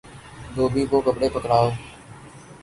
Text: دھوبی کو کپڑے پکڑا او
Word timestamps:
دھوبی 0.55 0.83
کو 0.89 0.97
کپڑے 1.05 1.27
پکڑا 1.33 1.57
او 1.63 1.69